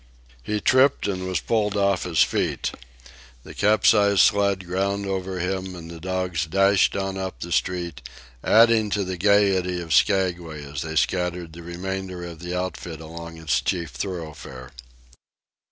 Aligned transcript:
He 0.41 0.59
tripped 0.59 1.07
and 1.07 1.27
was 1.27 1.39
pulled 1.39 1.77
off 1.77 2.05
his 2.05 2.23
feet. 2.23 2.71
The 3.43 3.53
capsized 3.53 4.21
sled 4.21 4.65
ground 4.65 5.05
over 5.05 5.37
him, 5.39 5.75
and 5.75 5.91
the 5.91 5.99
dogs 5.99 6.47
dashed 6.47 6.95
on 6.95 7.19
up 7.19 7.39
the 7.39 7.51
street, 7.51 8.01
adding 8.43 8.89
to 8.89 9.03
the 9.03 9.15
gayety 9.15 9.79
of 9.79 9.93
Skaguay 9.93 10.63
as 10.63 10.81
they 10.81 10.95
scattered 10.95 11.53
the 11.53 11.61
remainder 11.61 12.25
of 12.25 12.39
the 12.39 12.57
outfit 12.59 12.99
along 12.99 13.37
its 13.37 13.61
chief 13.61 13.91
thoroughfare. 13.91 14.71